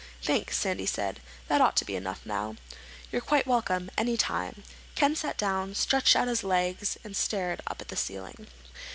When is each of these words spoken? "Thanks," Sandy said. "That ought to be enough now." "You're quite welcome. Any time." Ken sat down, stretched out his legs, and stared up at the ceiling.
"Thanks," 0.23 0.57
Sandy 0.57 0.87
said. 0.87 1.19
"That 1.47 1.61
ought 1.61 1.75
to 1.75 1.85
be 1.85 1.95
enough 1.95 2.21
now." 2.25 2.55
"You're 3.11 3.21
quite 3.21 3.45
welcome. 3.45 3.91
Any 3.99 4.17
time." 4.17 4.63
Ken 4.95 5.15
sat 5.15 5.37
down, 5.37 5.75
stretched 5.75 6.15
out 6.15 6.27
his 6.27 6.43
legs, 6.43 6.97
and 7.03 7.15
stared 7.15 7.61
up 7.67 7.81
at 7.81 7.89
the 7.89 7.95
ceiling. 7.95 8.47